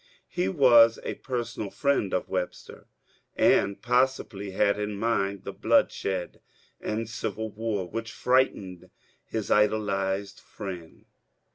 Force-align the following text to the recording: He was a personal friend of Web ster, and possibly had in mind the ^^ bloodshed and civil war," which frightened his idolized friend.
He 0.29 0.49
was 0.49 0.97
a 1.03 1.13
personal 1.13 1.69
friend 1.69 2.11
of 2.11 2.27
Web 2.27 2.55
ster, 2.55 2.87
and 3.35 3.79
possibly 3.83 4.49
had 4.49 4.79
in 4.79 4.95
mind 4.95 5.43
the 5.43 5.53
^^ 5.53 5.61
bloodshed 5.61 6.41
and 6.79 7.07
civil 7.07 7.51
war," 7.51 7.87
which 7.87 8.11
frightened 8.11 8.89
his 9.23 9.51
idolized 9.51 10.39
friend. 10.39 11.05